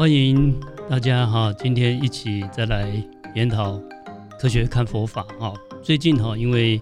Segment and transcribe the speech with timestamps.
[0.00, 0.58] 欢迎
[0.88, 2.90] 大家哈，今天一起再来
[3.34, 3.78] 研讨
[4.38, 5.52] 科学看佛法哈。
[5.82, 6.80] 最近哈，因为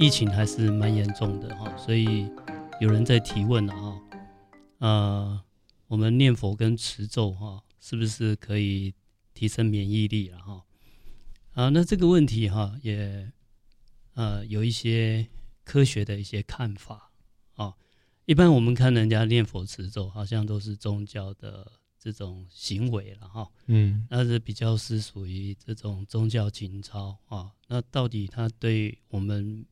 [0.00, 2.28] 疫情还是蛮严重的哈，所以
[2.80, 4.02] 有人在提问了哈，
[4.78, 5.40] 呃，
[5.86, 8.92] 我们念佛跟持咒哈，是不是可以
[9.32, 10.64] 提升免疫力了哈？
[11.52, 13.30] 啊，那这个问题哈，也
[14.14, 15.28] 呃有一些
[15.62, 17.12] 科学的一些看法
[17.54, 17.74] 啊。
[18.24, 21.70] 一般我们看人家念佛持咒，好像都是宗教的。
[22.06, 27.50] 这种行为了哈，嗯，那是比较是属于这种宗教情操啊。
[27.66, 29.66] 那到底它对我们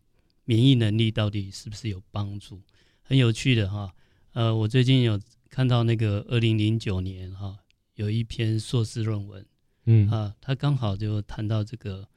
[0.45, 2.61] 免疫能力到底是不是有帮助？
[3.03, 3.95] 很有趣的哈，
[4.33, 7.57] 呃，我最近有看到那个二零零九年哈，
[7.95, 9.47] 有一篇硕士论文，
[9.85, 12.09] 嗯啊，他刚好就谈到这个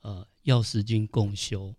[0.00, 1.72] 呃药食菌共修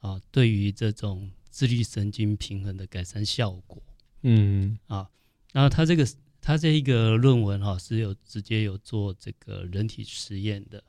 [0.00, 3.80] 啊，对于这种自律神经平衡的改善效果，
[4.22, 5.08] 嗯啊，
[5.52, 6.04] 然后他这个。
[6.42, 10.82] 他这一个论文哈是有直接有做这个人体实验的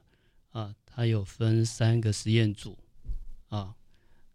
[0.52, 2.78] 啊，他有分三个实验组
[3.50, 3.76] 啊，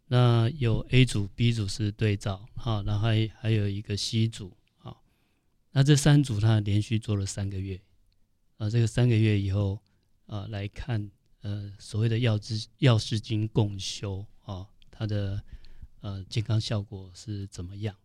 [0.07, 4.97] 那有 A 组、B 组是对照哈，然后还还有一个 C 组啊，
[5.73, 7.81] 那这三组他连续做了三个月
[8.59, 9.81] 啊，这个三个月以后
[10.27, 15.43] 啊来看呃所谓的药之药师经共修啊，它的
[16.01, 17.97] 呃健康效果是怎么样？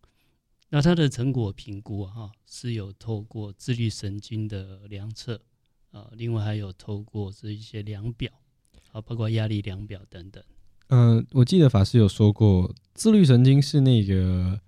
[0.73, 5.41] 那它的成果评估哈是有透过自律神经的量测
[5.91, 8.31] 啊，另外还有透过这一些量表
[8.94, 10.41] 啊，包括压力量表等等。
[10.88, 14.61] 嗯、呃，我记得法师有说过，自律神经是那个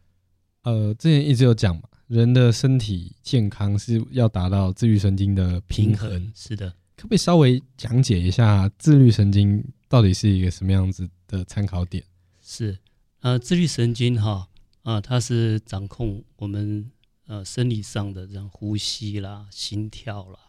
[0.64, 6.10] 呃，之前一直有讲嘛，人的身体健康是要达到自律神经的平衡。
[6.10, 12.04] 平衡是的，可不可以稍微讲解一下自律神经到底是一个什么样子的参考点？
[12.42, 12.78] 是，
[13.22, 14.50] 呃，自律神经哈。
[14.84, 16.92] 啊，它是掌控我们
[17.26, 20.40] 呃生理上的这样呼吸啦、心跳啦，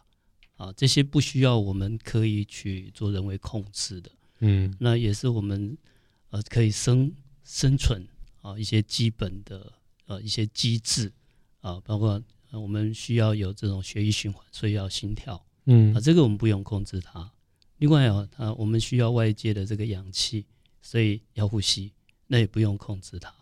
[0.57, 5.79] 啊，这些不需要我们刻意去做人为控制的，嗯，那也是我们
[6.31, 7.13] 呃可以生
[7.45, 8.07] 生存
[8.43, 9.73] 啊一些基本的
[10.07, 11.13] 呃一些机制
[11.61, 12.21] 啊，包括
[12.51, 17.31] 我们需要有这种血液循环，所以要心跳，嗯，啊，这个我们不用控制它。
[17.79, 20.47] 另外啊，啊，我们需要外界的这个氧气，
[20.83, 21.93] 所以要呼吸，
[22.27, 23.33] 那也不用控制它。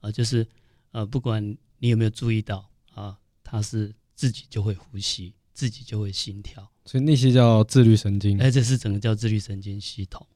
[0.00, 0.46] 啊，就是，
[0.90, 8.38] 呃，不管你有没有注意到啊，它是自己就会呼吸，自己就会心跳，所以那些叫自律神经。
[8.38, 10.26] 哎，这是整个叫自律神经系统。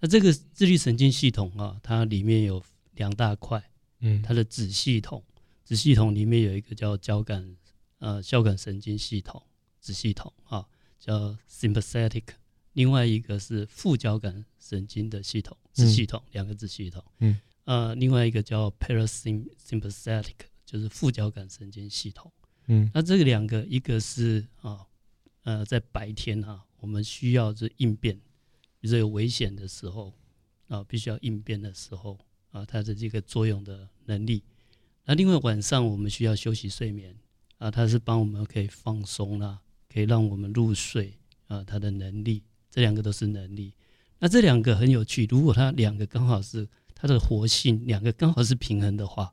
[0.00, 2.62] 那这个自律神经系统啊，它里面有
[2.94, 3.70] 两大块，
[4.00, 5.24] 嗯，它的子系统，
[5.64, 7.56] 子系统里面有一个叫交感，
[7.98, 9.42] 呃，交感神经系统，
[9.80, 10.66] 子系统啊，
[11.00, 12.24] 叫 sympathetic，
[12.72, 17.38] 另外一个是副交感神经的系统，子系统，两个子系统，嗯。
[17.68, 22.32] 呃，另外一个叫 parasympathetic，就是副交感神经系统。
[22.68, 24.86] 嗯，那这个两个，一个是啊，
[25.42, 28.16] 呃，在白天哈、啊，我们需要这应变，
[28.80, 30.14] 比如说有危险的时候
[30.68, 32.18] 啊，必须要应变的时候
[32.52, 34.42] 啊，它的这个作用的能力。
[35.04, 37.14] 那另外晚上我们需要休息睡眠
[37.58, 39.62] 啊，它是帮我们可以放松啦、啊，
[39.92, 41.12] 可以让我们入睡
[41.48, 43.74] 啊，它的能力，这两个都是能力。
[44.20, 46.66] 那这两个很有趣，如果它两个刚好是。
[47.00, 49.30] 它的活性两个刚好是平衡的话，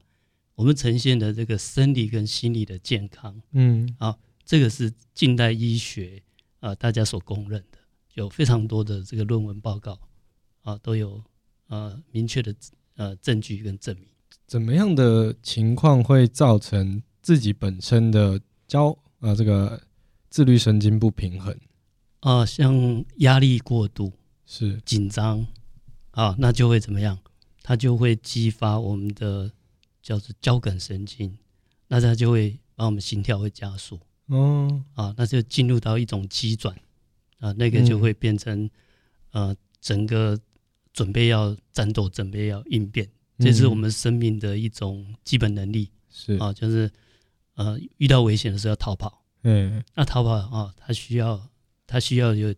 [0.53, 4.15] 我们呈现的这个生理跟心理的健康，嗯，啊，
[4.45, 6.21] 这个是近代医学
[6.59, 7.79] 啊大家所公认的，
[8.13, 9.99] 有非常多的这个论文报告
[10.61, 11.19] 啊都有
[11.67, 12.55] 呃明确的
[12.97, 14.07] 呃证据跟证明。
[14.45, 19.81] 怎么样的情况会造成自己本身的交呃这个
[20.29, 21.57] 自律神经不平衡
[22.19, 22.45] 啊？
[22.45, 24.13] 像压力过度
[24.45, 25.47] 是紧张
[26.11, 27.17] 啊，那就会怎么样？
[27.67, 29.51] 它就会激发我们的
[29.99, 31.35] 叫做交感神经，
[31.87, 36.75] 那它就会把我们心跳会加速，哦，啊，那就进入到一种机转，
[37.39, 38.69] 啊，那个就会变成，
[39.31, 40.39] 嗯、呃，整个
[40.93, 43.09] 准备要战斗，准备要应变，
[43.39, 46.37] 这是我们生命的一种基本能力，是。
[46.37, 46.87] 啊，就是
[47.55, 51.49] 呃，遇到危险的时候要逃跑，嗯，那逃跑啊，它需要
[51.87, 52.53] 它需要有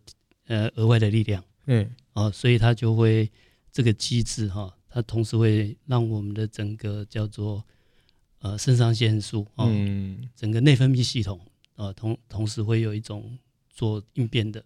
[0.48, 3.32] 呃额外的力量，嗯，啊，所以它就会
[3.72, 4.74] 这个机制哈。
[4.98, 7.64] 它同时会让我们的整个叫做
[8.40, 11.40] 呃肾上腺素啊，嗯、整个内分泌系统
[11.76, 13.38] 啊，同同时会有一种
[13.70, 14.60] 做应变的、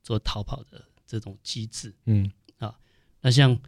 [0.00, 1.92] 做逃跑的这种机制。
[2.04, 2.78] 嗯啊，
[3.20, 3.58] 那像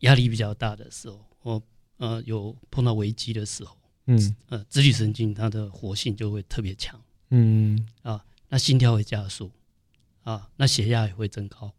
[0.00, 1.62] 压力比较大的时候，或
[1.98, 3.76] 呃有碰到危机的时候，
[4.06, 6.98] 嗯呃，自律神经它的活性就会特别强。
[7.28, 9.50] 嗯啊，那心跳会加速
[10.22, 11.70] 啊，那血压也会增高。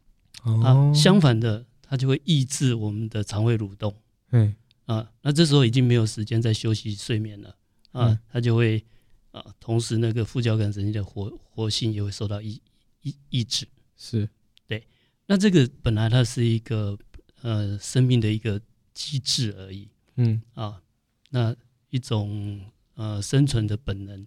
[0.44, 1.66] 哦、啊，相反的。
[1.84, 3.96] 它就会抑制我们的肠胃蠕动，
[4.32, 7.56] 嗯啊，那这时候已经没有时间再休息睡眠了。
[7.92, 8.84] 啊，它就会
[9.32, 12.60] 啊，同时那个副交感神经的活活性也会受到抑
[13.04, 13.68] 抑抑制。
[13.96, 14.28] 是，
[14.68, 14.88] 对。
[15.28, 16.98] 那这个本来它是一个
[17.42, 18.60] 呃生命的一个
[18.94, 19.88] 机制而已。
[20.16, 20.42] 嗯。
[20.56, 20.82] 啊，
[21.30, 21.56] 那
[21.90, 22.60] 一种
[22.96, 24.26] 呃生存的本能，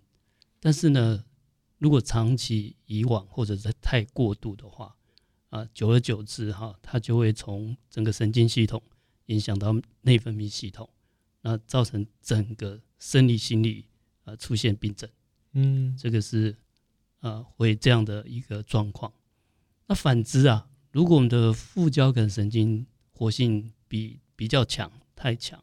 [0.61, 1.25] 但是呢，
[1.79, 4.97] 如果长期以往或者是太过度的话，
[5.49, 8.83] 啊，久而久之哈、啊，它就会从整个神经系统
[9.27, 10.89] 影响到内分泌系统，
[11.43, 13.87] 那造成整个生理心理
[14.25, 15.09] 啊出现病症。
[15.53, 16.57] 嗯，这个是
[17.21, 19.13] 啊会这样的一个状况。
[19.87, 25.63] 那反之啊，如果我们的副交感神经活性比比较强，太强。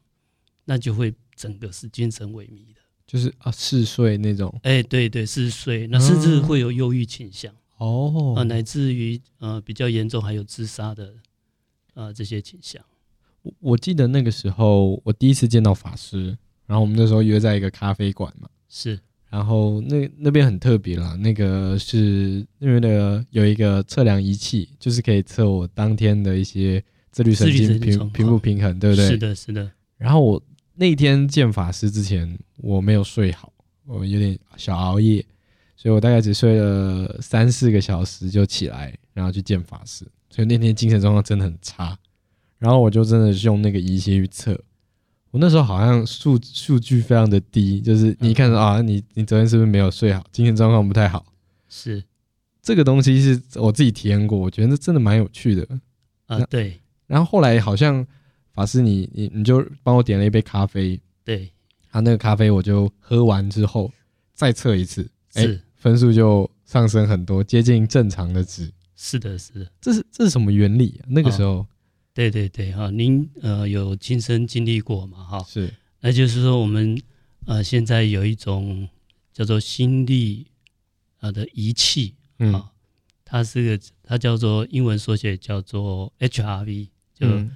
[0.66, 7.54] 那就会整个是精神萎靡的，就是啊嗜睡那种，哎、欸，对对嗜睡，那甚至会有忧郁倾向
[7.84, 11.14] 哦，啊，乃至于呃比较严重还有自杀的
[11.94, 12.82] 啊这些倾向。
[13.42, 16.36] 我我记得那个时候我第一次见到法师，
[16.66, 18.98] 然后我们那时候约在一个咖啡馆嘛，是，
[19.28, 29.08] 然后那那边很特别啦，那个是那边那个有一个测量仪器，就是可以测我当天的一些自律神经平平不平衡，对不对？
[29.08, 29.70] 是的，是的。
[29.98, 30.42] 然后我。
[30.76, 33.52] 那天见法师之前，我没有睡好，
[33.86, 35.24] 我有点小熬夜，
[35.84, 40.04] 所以我大概只睡了三四个小时就起来，然后去见法师。
[40.30, 41.96] 所以那天精神状况真的很差。
[42.58, 44.58] 然后我就真的是用那个仪器去测，
[45.30, 51.26] 我那时候好像数数据非常的低，就是你一看啊，你你昨天是不是没有睡好，精神状况不太好？
[51.68, 52.02] 是
[52.62, 55.68] 这个东西是我自己体验过，我觉得那真的蛮有趣的
[56.26, 56.40] 啊。
[56.46, 56.80] 对。
[57.06, 58.06] 然后后来好像。
[58.54, 61.50] 法师你，你你你就帮我点了一杯咖啡，对，
[61.90, 63.90] 他那个咖啡我就喝完之后
[64.32, 65.02] 再测一次，
[65.34, 68.72] 是、欸、分数就上升很多，接近正常的值。
[68.96, 71.04] 是的，是的，这是这是什么原理啊？
[71.10, 71.66] 那个时候，哦、
[72.14, 75.22] 对对对哈，您呃有亲身经历过嘛？
[75.22, 75.70] 哈，是，
[76.00, 76.98] 那就是说我们
[77.44, 78.88] 呃现在有一种
[79.30, 80.46] 叫做心率
[81.20, 82.64] 啊的仪器，嗯，
[83.22, 87.28] 它是个它叫做英文缩写叫做 HRV，就。
[87.28, 87.54] 嗯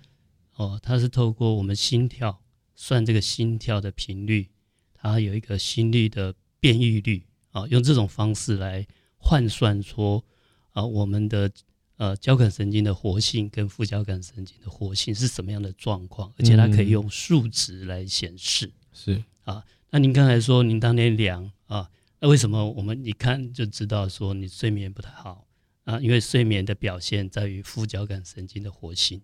[0.57, 2.43] 哦，它是透过我们心跳
[2.75, 4.49] 算这个心跳的频率，
[4.93, 8.87] 它有一个心率的变异率啊，用这种方式来
[9.17, 10.25] 换算说
[10.73, 11.51] 啊我们的
[11.97, 18.67] 呃交感神经的活性跟副交感神经的活性是什么样的状况，而且它可以用数值来显示。
[18.67, 21.91] 嗯、是啊，那您刚才说您当天量啊，
[22.21, 25.47] 那为什么我们一看就知道说你睡眠不太好
[25.85, 25.99] 啊？
[26.01, 29.21] 因为睡眠的表现在于副交感神经的活性。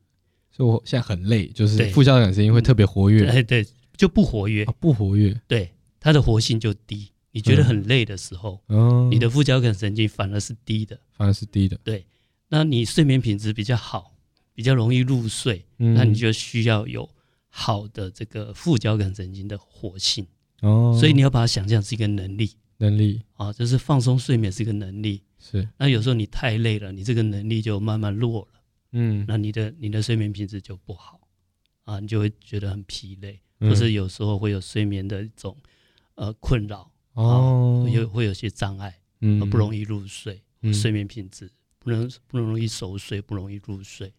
[0.51, 3.67] 所以我现在很累，就是副交感神经会特别活跃，哎对，
[3.97, 7.11] 就不活跃，不活跃，对，它的活性就低。
[7.35, 12.07] 你觉得很累的时候，嗯，你的副交感神经反而是低的，反而是低的，对。
[12.49, 14.15] 那你睡眠品质比较好，
[14.55, 17.11] 比较容易入睡，那你就需要有
[17.49, 20.25] 好的这个副交感神经的活性。
[20.61, 20.97] 哦。
[20.97, 23.21] 所以你要把它想象是一个能力，能力。
[23.33, 25.69] 啊，就是放松睡眠是一个能力，是。
[25.77, 28.61] 那有时候你太累了，你这个能力就慢慢弱了。
[28.93, 31.21] 嗯，那你的你的睡眠品质就不好。
[31.83, 35.57] 啊，你就会觉得很疲累，或、嗯、是有时候会有睡眠的一种
[36.15, 44.13] 呃困扰哦，有会有些障碍，嗯，不容易入睡，嗯、睡眠品质不能不能容易熟睡，不容易入睡。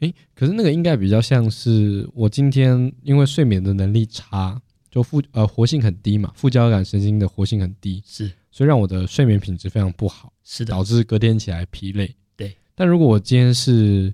[0.00, 12.14] 诶、欸，可是那个应该比较像是我今天因为睡眠的能力差，就副呃活性很低嘛，副交感神经的活性很低，是，所以让我的睡眠品质非常不好，是的，导致隔天起来疲累。
[12.36, 14.12] 对，但如果我今天是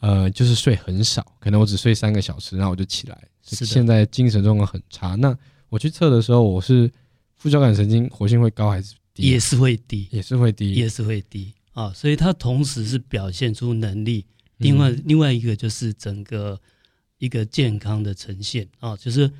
[0.00, 3.28] 呃，就是睡很少，可能我只睡三个小时，然后我就起来。
[3.42, 3.64] 是。
[3.64, 5.14] 现在精神状况很差。
[5.14, 5.36] 那
[5.68, 6.90] 我去测的时候，我是
[7.36, 9.22] 副交感神经活性会高还是低？
[9.22, 11.92] 也是会低，也是会低，也是会低啊。
[11.92, 14.26] 所以它同时是表现出能力，
[14.58, 16.60] 另外、嗯、另外一个就是整个
[17.18, 19.30] 一个健康的呈现啊，就是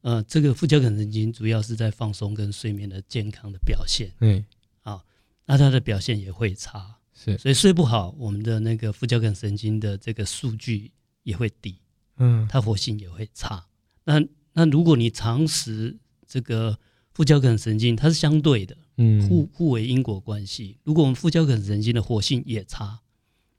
[0.00, 4.10] 呃，这个副交感神经主要是在放松跟睡眠的健康的表现。
[4.20, 4.44] 嗯，
[4.82, 5.02] 啊，
[5.46, 6.96] 那它的表现也会差。
[7.14, 10.90] 是，所以睡不好，我们的那个副交感神经的这个数据
[11.22, 11.78] 也会低，
[12.16, 13.64] 嗯，它活性也会差。
[14.04, 14.20] 那
[14.54, 16.76] 那如果你长时这个
[17.14, 20.78] 副交感神经，它是相对的，嗯，互互为因果关系。
[20.84, 23.00] 如果我们副交感神经的活性也差，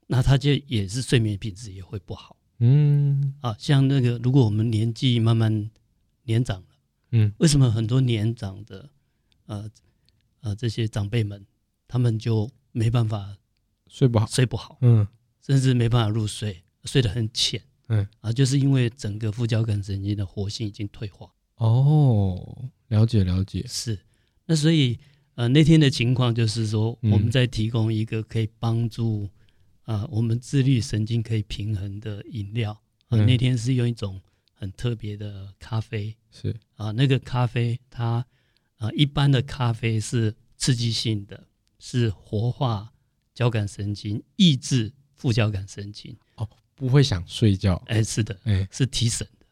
[0.06, 5.70] 那它就也是睡眠品质也会不好，嗯，啊，像那个如果我们年纪慢慢
[6.24, 6.66] 年长了，
[7.12, 8.90] 嗯，为什么很多年长的
[9.46, 9.70] 呃
[10.40, 11.46] 呃这些长辈们，
[11.86, 13.36] 他们就没办法。
[13.86, 15.06] 睡不好，睡不好，嗯，
[15.40, 18.04] 甚至没办法入睡，睡得很浅，嗯。
[18.18, 21.30] 啊，就是因为整个副交感神经的活性已经退化。
[21.56, 23.98] 哦，了解了解，是。
[24.46, 24.98] 那所以
[25.34, 29.28] 呃那天的情况就是说，我们在提供一个可以帮助
[29.82, 32.72] 啊、呃、我们自律神经可以平衡的饮料。
[33.08, 34.20] 啊、呃，那天是用一种
[34.54, 38.24] 很特别的咖啡，是啊，那个咖啡它
[38.76, 41.46] 啊、啊，一般的咖啡是刺激性的，
[41.78, 42.92] 是活化
[43.34, 46.16] 交感神经，抑制副交感神经。
[46.36, 47.80] 哦，不会想睡觉。
[47.86, 49.43] 哎，是的，哎，是提神的。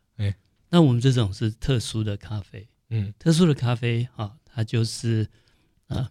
[0.73, 2.67] 哎，那我们这种是特殊的咖啡。
[2.89, 5.29] 嗯，特殊的咖啡啊，它就是
[5.87, 6.11] 啊，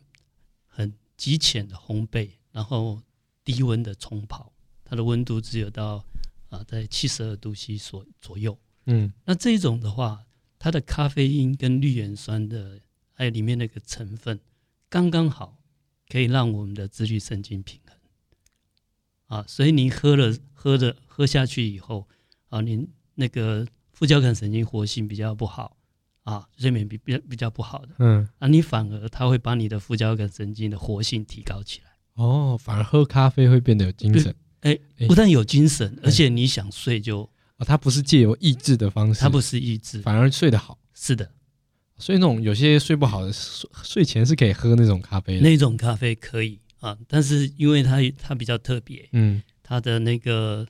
[0.68, 3.02] 很极浅的烘焙，然后
[3.44, 4.54] 低温的冲泡，
[4.84, 6.06] 它的温度只有到
[6.50, 8.58] 啊在七十二度 C 所左右。
[8.86, 10.24] 嗯，那这种的话，
[10.60, 12.80] 它的咖啡因跟绿原酸的
[13.14, 14.40] 还有里面那个成分
[14.90, 15.58] 刚刚好，
[16.08, 17.98] 可以让我们的自律神经平衡。
[19.26, 22.08] 啊，所以你喝了喝的喝下去以后，
[22.50, 23.68] 啊，您那个
[24.02, 25.78] 副交感神经活性比较不好。
[26.24, 31.92] 啊，睡眠比比较比较不好的，嗯，啊，你反而它会把你的副交感神经的活性提高起来。
[32.14, 34.34] 哦，反而喝咖啡会变得有精神。
[34.62, 34.78] 哎，
[35.08, 37.22] 不但有精神，而且你想睡就……
[37.58, 40.78] 哦，它不是借由抑制的方式，它不是抑制，反而睡得好。
[40.94, 41.32] 是的，
[41.98, 50.68] 所以那种有些睡不好的睡睡前是可以喝那种咖啡的，那种咖啡可以啊，但是因为它它比较特别，嗯，它的那个。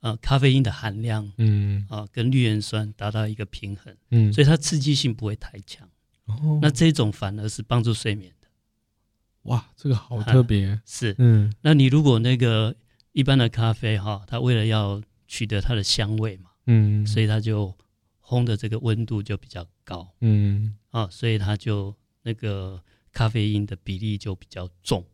[0.00, 5.88] 呃，咖啡因的含量，嗯啊，跟绿原酸达到一个平衡，嗯，所以它刺激性不会太强。
[6.26, 8.48] 哦，那这种反而是帮助睡眠的。
[9.42, 10.68] 哇，这个好特别。
[10.68, 12.76] 啊、是，嗯，那你如果那个
[13.12, 17.76] 一般的咖啡哈，它为了要取得它的香味嘛，嗯，所以它就
[18.22, 25.04] 烘的这个温度就比较高，嗯，啊，所以它就那个咖啡因的比例就比较重，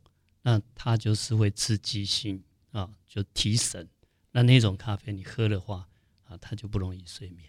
[0.42, 3.88] 那它就是会刺激性啊，就提神。
[4.34, 5.86] 那那种咖啡你喝的话
[6.28, 7.48] 啊，它就不容易睡眠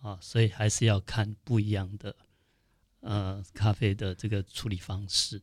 [0.00, 2.14] 啊，所以还是要看不一样的
[3.00, 5.40] 呃咖啡的这个处理方式。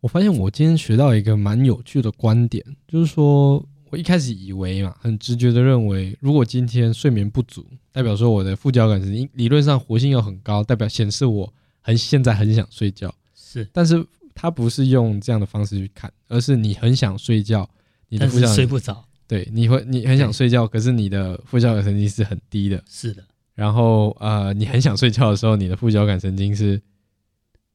[0.00, 13.14] 我发现我今天学到一个蛮有趣的观点，就是说我一开始以为嘛，很直觉的认为，如果今天睡眠不足，代表说我的副交感神经理论上活性要很高，代表显示我很现在很想睡觉。
[13.34, 17.68] 是，但是它不是用这样的方式去看，而是你很想睡觉，
[18.08, 19.07] 你的副交感睡不着。
[19.28, 22.82] 对，你会你很想睡觉，可是你的副交感神经是很低的。
[22.88, 23.22] 是的。
[23.54, 26.80] 然后呃，你很想睡觉的时候，你的副交感神经是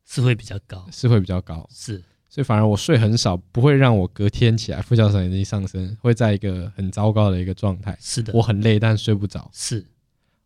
[0.05, 1.69] 是会比较高，是会比较高。
[1.71, 7.95] 是，所以反而我睡很少，不会让我隔天起来副交感神经上升，会在一个很糟糕的一个状态。
[8.01, 9.49] 是的，我很累，但睡不着。
[9.53, 9.85] 是。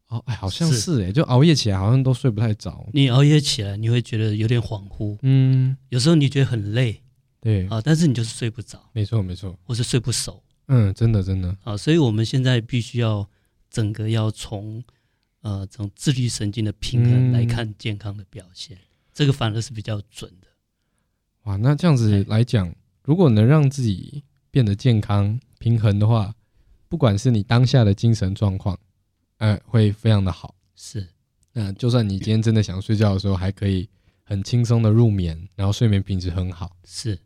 [0.07, 2.85] 哦，哎，好像是哎，就熬夜起来好像都睡不太着。
[2.93, 5.17] 你熬夜起来，你会觉得有点恍惚。
[5.21, 5.77] 嗯。
[5.89, 7.01] 有时候你觉得很累。
[7.39, 7.67] 对。
[7.67, 8.79] 啊，但是你就是睡不着。
[8.93, 9.57] 没错，没错。
[9.63, 10.41] 或是睡不熟。
[10.67, 13.29] 嗯，真的真的啊，所以我们现在必须要
[13.69, 14.83] 整个要从
[15.41, 20.47] 呃从自律神经的平衡来看健康的表现，嗯、这个反而是比较准的。
[21.43, 26.35] 哇，那这样子来讲，如果能让自己变得健康平衡的话，
[26.89, 28.77] 不管是你当下的精神状况，
[29.37, 30.53] 呃，会非常的好。
[30.75, 31.07] 是，
[31.53, 33.87] 那就算你今天真的想睡觉的时候，还可以
[34.23, 36.75] 很轻松的入眠，然后睡眠品质很好。
[36.83, 37.17] 是，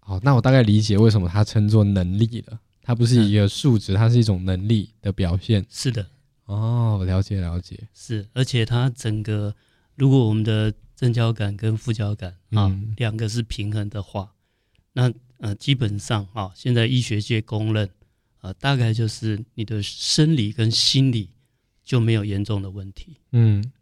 [0.00, 2.58] 好，那我大概理解为什么它称作能力了。
[2.82, 5.64] 它不是一个数值，它是一种能力的表现。
[5.70, 6.06] 是的，
[6.46, 7.88] 哦，了解了解。
[7.94, 9.54] 是，而且它整个，
[9.94, 14.34] 如果我们的正交感跟副交感啊、嗯、两个是平衡的话，
[14.92, 17.88] 那呃基本上啊，现在医学界公认
[18.38, 21.30] 啊，大概就是你的生理跟心理
[21.84, 23.16] 就没有严重的问题。
[23.32, 23.64] 嗯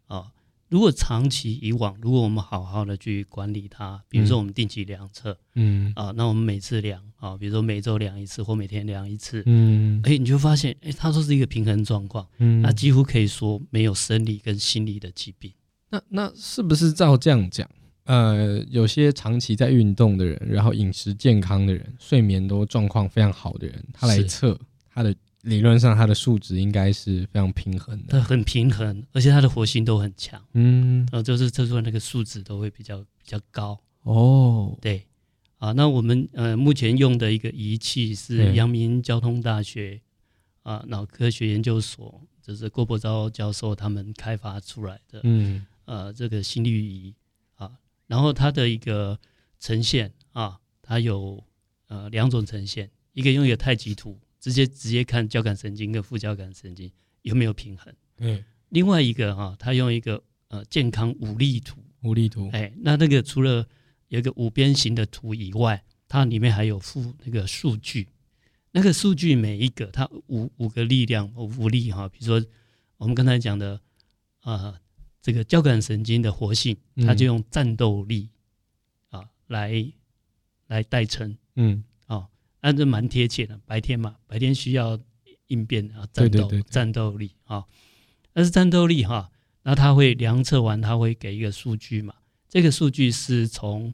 [0.71, 15.51] 如果长期以往，如果我们好好的去管理它，比如说我们定期量测，嗯啊，那我们每次量啊，比如说每周量一次或每天量一次，嗯，哎，你就发现，哎，它都是一个平衡状况，嗯，那几乎可以说没有生理跟心理的疾病。
[15.89, 17.69] 那那是不是照这样讲？
[18.05, 24.57] 呃，有些长期在运动的人，然后饮食健康的人，睡眠都状况非常好的人，他来测
[24.89, 25.13] 他的。
[25.43, 28.07] 理论上，它的数值应该是非常平衡的。
[28.09, 30.39] 它很平衡，而且它的活性都很强。
[30.53, 33.79] 嗯，然后就是测出来那个数值都会比较比较高。
[34.03, 35.05] 哦，对，
[35.57, 39.99] 啊，那我们呃目前用的一个仪器是阳明交通大学
[40.63, 45.21] 啊脑科学研究所，就是郭伯昭教授他们开发出来的。
[45.23, 47.13] 嗯，呃，这个心率仪
[47.55, 47.71] 啊，
[48.07, 49.17] 然后它的一个
[49.59, 51.43] 呈现啊，它有
[51.87, 54.19] 呃两种呈现，一个用一个太极图。
[54.41, 57.93] 直接直接看交感神经跟副交感神经有没有平衡。
[58.17, 61.77] 嗯，另外一个哈、啊，他用一个呃健康五力图。
[62.01, 62.49] 五力图。
[62.51, 63.67] 哎，那那个除了
[64.07, 68.07] 有一个五边形的图以外，它里面还有附那个数据。
[68.71, 72.49] 那个数据每一个它五五个力量五力哈，比如说
[72.97, 73.79] 我们刚才讲的
[74.39, 74.79] 啊、呃，
[75.21, 78.29] 这个交感神经的活性，它就用战斗力
[79.09, 79.93] 啊来
[80.65, 81.37] 来代称。
[81.55, 81.83] 嗯。
[82.61, 84.99] 那这蛮贴切的，白天嘛，白天需要
[85.47, 87.65] 应变啊，战斗，战斗力啊，
[88.31, 89.29] 但是战斗力哈，
[89.63, 92.13] 那他会量测完，他会给一个数据嘛，
[92.47, 93.93] 这个数据是从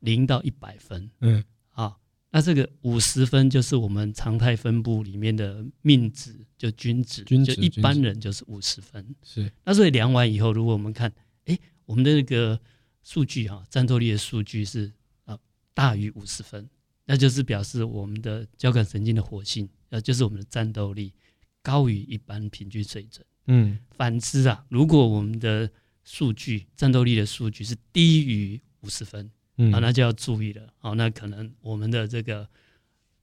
[0.00, 1.96] 零到一百分，嗯，啊，
[2.30, 9.14] 那这个五十分就是我们常态分布里面的命值，就均值，均值就一般人就是五十分。
[9.22, 11.12] 是，那所以量完以后，如果我们看，
[11.46, 12.60] 哎，我们的那个
[13.02, 14.92] 数据哈，战斗力的数据是
[15.24, 15.38] 啊
[15.74, 16.68] 大于五十分，
[17.10, 21.12] 那就是表示我们的交感神经的活性，呃，就是我们的战斗力
[21.60, 23.26] 高于一般平均水准。
[23.46, 25.68] 嗯，反之啊，如果我们的
[26.04, 30.72] 数据战斗力的数据是低于五十分，嗯，啊，那就要注意了。
[30.78, 32.48] 好，那可能我们的这个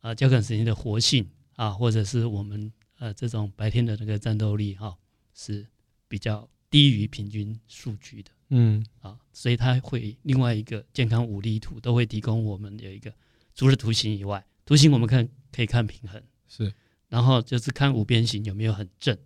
[0.02, 1.26] 啊交感神经的活性
[1.56, 4.98] 啊，或者是我们呃这种白天的那个战斗力哈，
[5.34, 5.66] 是
[6.10, 8.32] 比较低于平均数据的。
[8.50, 13.14] 嗯，啊，所以它会另外一个健康五力图都会提供我们有一个
[13.58, 16.72] 除了图形以外，图形我们看可以看平衡是，
[17.10, 19.18] 然后就是看五边形有没有很正。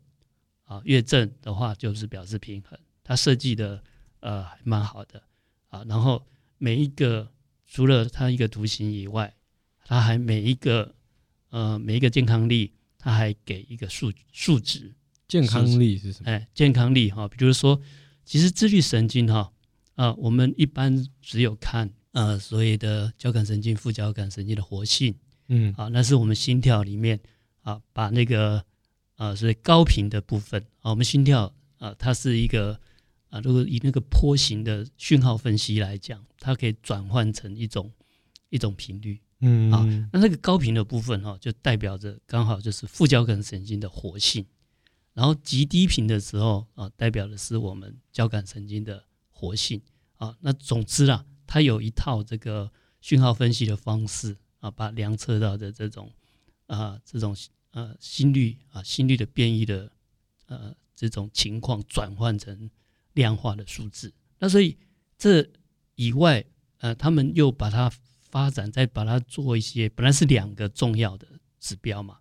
[0.63, 3.83] 啊，越正的话就是表示平衡，它设计的
[4.21, 5.21] 呃还蛮好的
[5.67, 5.83] 啊。
[5.85, 6.25] 然后
[6.57, 7.29] 每一个
[7.67, 9.35] 除了它一个图形以外，
[9.83, 10.95] 它还每一个
[11.49, 14.95] 呃每一个健康力，它还给一个数数值。
[15.27, 16.31] 健康力是什么？
[16.31, 17.81] 哎，健康力哈，比如说，
[18.23, 19.51] 其实自律神经哈，
[19.95, 25.15] 啊，我们一般只有看呃所谓的交感神经、副交感神经的活性，
[25.47, 27.19] 嗯，啊，那是我们心跳里面
[27.61, 28.63] 啊把那个。
[29.17, 32.79] 啊，所以高频的部分啊，我们心跳啊，它是一个
[33.29, 37.91] 啊，如果以那个波形的讯号分析来讲，它可以转换成一种
[38.49, 44.43] 一种频率，嗯啊，那那个高频的部分哈，就代表着刚好就是副交感神经的活性，
[45.13, 49.79] 然后极低频的时候啊，代表的是我们交感神经的活性
[50.17, 50.35] 啊。
[50.39, 56.11] 那总之啊，它有一套这个讯号分析的方式啊，把量测到的这种
[56.67, 57.35] 啊这种。
[57.73, 59.89] 呃，心率啊，心率的变异的
[60.47, 62.69] 呃这种情况转换成
[63.13, 64.13] 量化的数字。
[64.39, 64.77] 那所以
[65.17, 65.49] 这
[65.95, 66.43] 以外，
[66.79, 71.25] 呃，他们又把它发展，再把它做一些，本来是两个重要的
[71.61, 72.19] 指标嘛。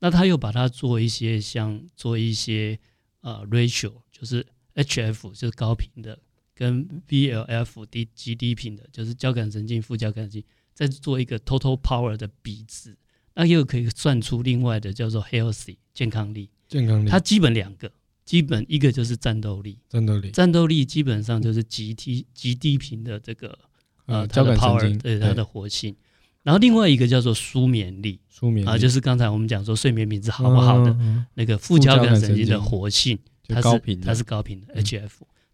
[0.00, 2.78] 那他又把它做一些，像做一些
[3.22, 6.18] 呃 ratio，就是 HF 就是高频的，
[6.60, 10.44] 跟 VLF 低极低频的，就是交感神经、副交感神经，
[10.74, 12.94] 再做一个 total power 的比值。
[13.34, 17.90] 那又可以算出另外的叫做 healthy 健康力，健康力，它基本两个，
[18.26, 23.58] 基本一个就是战斗力，战斗力，战斗力基本上就是极低极低频的这个
[24.04, 25.96] 呃交感神经对它的活性，
[26.42, 30.94] 然后另外一个叫做舒眠力，舒眠啊，就是刚才我们讲说睡眠品质好不好的
[31.32, 33.18] 那个副交感神经的活性，
[33.48, 35.08] 它是它是高频的 HF，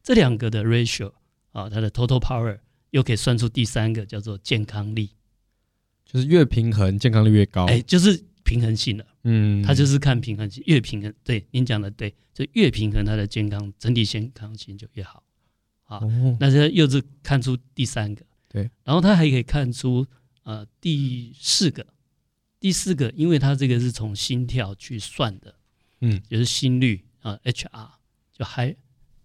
[0.07, 1.13] 这两个的 ratio
[1.51, 5.11] 啊，它的 total power 又可以算出第三个叫做健康力。
[6.05, 7.65] 就是越平衡，健康力越高。
[7.67, 9.05] 哎，就是平衡性了。
[9.25, 15.25] 嗯，它就是看平衡性，越平衡，对，您讲的对，就越平衡，它的健康整体健康性就越好。
[15.87, 18.25] 啊，哦、那这又是看出第三个。
[18.49, 20.07] 对，然后它还可以看出
[20.45, 21.85] 呃第四个，
[22.61, 25.53] 第四个，因为它这个是从心跳去算的，
[26.01, 27.89] 嗯，就是心率啊、呃、，HR
[28.33, 28.77] 就 high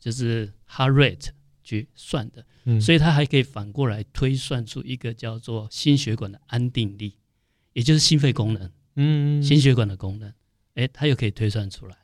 [0.02, 1.30] 就是 heart rate
[1.64, 2.46] 去算的。
[2.66, 7.16] 嗯，所以它还可以反过来推算出一个叫做心血管的安定力，
[7.74, 10.34] 也就是心肺功能，嗯，心血管的功能，
[10.74, 11.96] 哎，它又可以推算出来。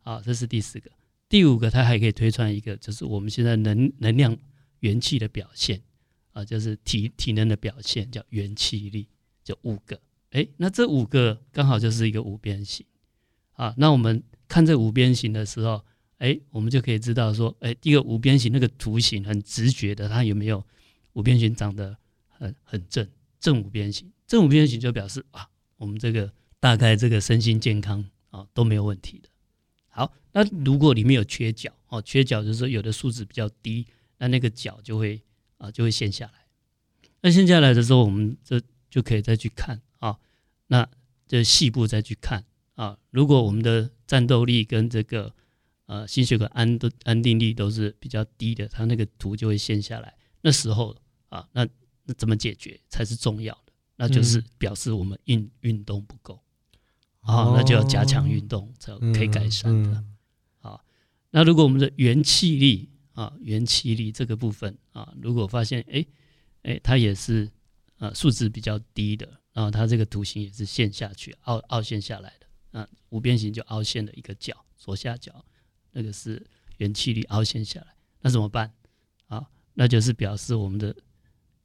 [0.00, 0.90] 好，这是第四个。
[1.28, 4.36] 第五个，它还可以推算一个，就是我们现在能能量
[4.80, 5.82] 元气的表现
[6.32, 9.08] 啊，就是体体能的表现，叫元气力，
[9.44, 10.00] 就五个。
[10.30, 12.86] 哎，那这五个刚好就是一个五边形
[13.52, 13.74] 啊。
[13.76, 15.84] 那我们看这五边形的时候。
[16.22, 20.64] 哎，我们就可以知道说，哎，第一个五边形那个图形很直觉的，它有没有
[21.14, 21.96] 五边形长得
[22.28, 23.04] 很很正
[23.40, 24.08] 正五边形？
[24.28, 29.28] 正五边形就表示啊，我们这个大概这个身心健康啊都没有问题的。
[29.88, 33.84] 好，那如果里面有缺角哦，缺角就是说有的数值比较低，
[34.18, 35.20] 那那个角就会
[35.58, 36.46] 啊就会陷下来。
[37.20, 40.16] 那陷下来的时候，我们这就可以再去看啊，
[40.68, 40.88] 那
[41.26, 45.34] 这细部再去看啊，如果我们的战斗力跟这个
[45.92, 50.16] 呃，心血管安的安定力都是比较低的，它那个图就会陷下来。
[50.40, 50.96] 那时候
[51.28, 51.68] 啊，那
[52.04, 53.72] 那怎么解决才是重要的？
[53.96, 56.42] 那就是表示我们运运动不够
[57.20, 60.02] 啊，那就要加强运动才可以改善的。
[60.60, 60.80] 啊，
[61.30, 66.02] 那如果我们的元气力啊，元气力这个部分啊，如果发现哎
[66.62, 67.50] 哎，它也是
[67.98, 75.44] 呃数值比较低的，然后它这个图形也是陷下去凹凹陷下来的啊，五边形就凹陷的一个角，左下角。
[75.92, 76.44] 那个是
[76.78, 77.86] 元气力凹陷下来，
[78.20, 78.72] 那怎么办？
[79.28, 80.94] 啊，那就是表示我们的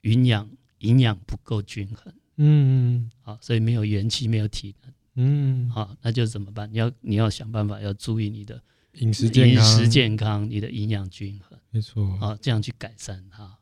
[0.02, 6.72] 营养营养不够均衡，嗯，好，所以没有元气，没有体能，嗯，好，那就怎么办？
[6.72, 8.62] 你要你要想办法，要注意你的
[8.94, 13.58] 饮食健康，饮食健康，你的营养均衡，没错，啊，这样去改善它。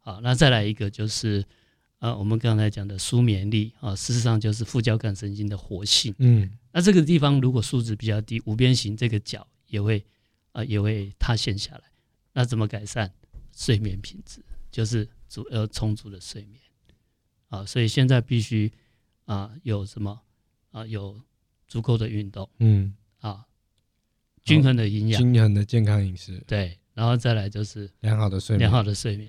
[0.00, 1.44] 好，那再来一个就是，
[1.98, 3.72] 啊，我们刚才讲的舒眠力。
[3.80, 6.14] 啊，事实上就是副交感神经的活性。
[6.18, 9.98] 嗯，那这个地方如果数值比较低，五边形这个角也会
[10.52, 11.82] 啊、呃、也会塌陷下来。
[12.32, 13.10] 那怎么改善？
[13.54, 14.42] 睡眠品质？
[14.70, 16.60] 就是足呃充足的睡眠。
[17.48, 18.70] 啊，所以现在必须
[19.24, 20.20] 啊有什么
[20.70, 21.18] 啊有
[21.66, 22.94] 足够的运动，嗯。
[23.20, 23.46] 啊
[24.44, 29.28] 均衡的营养，均衡的健康饮食，对，然后再来就是良好的睡眠，良好的睡眠，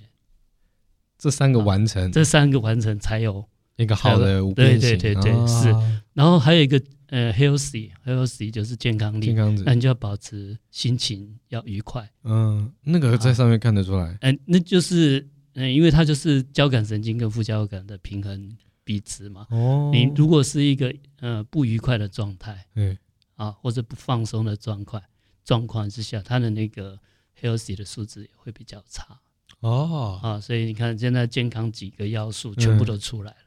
[1.16, 3.44] 这三个完成，这三个完成才有
[3.76, 5.74] 一个好的对对对对是，
[6.12, 6.80] 然后还有一个。
[7.10, 12.06] 呃，healthy healthy 就是健康力，健康，那你就要保持心情要愉快。
[12.24, 14.18] 嗯，那个在上面看得出来。
[14.20, 15.20] 嗯、呃，那就是
[15.54, 19.46] 嗯、呃，因为它就是交感神经跟副交感的平衡比值嘛。
[19.48, 19.90] 哦。
[19.90, 22.94] 你如果是一个呃不愉快的状态，嗯，
[23.36, 25.02] 啊，或者不放松的状况
[25.46, 26.98] 状况之下，它的那个
[27.40, 29.18] healthy 的数值也会比较差。
[29.60, 30.20] 哦。
[30.22, 33.38] 啊，所以你看现在健康几个要素全部都出来了。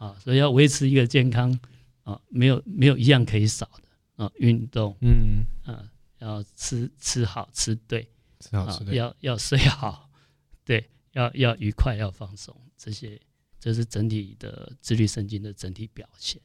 [0.00, 1.58] 嗯、啊，所以要维持一个健康。
[2.06, 4.30] 啊，没有没有一样可以少的啊！
[4.36, 10.08] 运动，嗯啊，要吃吃好吃对，吃好吃对，要要睡好，
[10.64, 13.20] 对，要要愉快，要放松，这些
[13.58, 16.40] 这是整体的自律神经的整体表现。